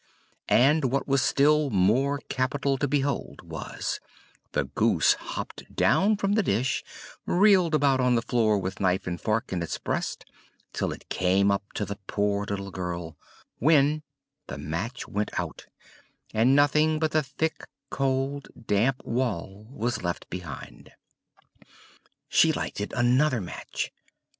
And 0.49 0.85
what 0.85 1.07
was 1.07 1.21
still 1.21 1.69
more 1.69 2.21
capital 2.27 2.75
to 2.79 2.87
behold 2.87 3.41
was, 3.43 3.99
the 4.53 4.63
goose 4.63 5.13
hopped 5.13 5.75
down 5.75 6.17
from 6.17 6.31
the 6.31 6.41
dish, 6.41 6.83
reeled 7.27 7.75
about 7.75 7.99
on 7.99 8.15
the 8.15 8.23
floor 8.23 8.57
with 8.57 8.79
knife 8.79 9.05
and 9.05 9.21
fork 9.21 9.53
in 9.53 9.61
its 9.61 9.77
breast, 9.77 10.25
till 10.73 10.91
it 10.91 11.07
came 11.09 11.51
up 11.51 11.61
to 11.75 11.85
the 11.85 11.99
poor 12.07 12.47
little 12.49 12.71
girl; 12.71 13.15
when 13.59 14.01
the 14.47 14.57
match 14.57 15.07
went 15.07 15.29
out 15.39 15.67
and 16.33 16.55
nothing 16.55 16.97
but 16.97 17.11
the 17.11 17.21
thick, 17.21 17.67
cold, 17.91 18.47
damp 18.65 19.05
wall 19.05 19.67
was 19.69 20.01
left 20.01 20.27
behind. 20.31 20.91
She 22.27 22.51
lighted 22.51 22.91
another 22.93 23.39
match. 23.39 23.91